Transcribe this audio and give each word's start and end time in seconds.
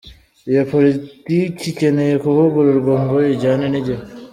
Iyi 0.49 0.63
politiki 0.71 1.63
ikeneye 1.71 2.15
kuvugururwa 2.23 2.93
ngo 3.03 3.15
ijyane 3.33 3.65
n’igihe. 3.69 4.01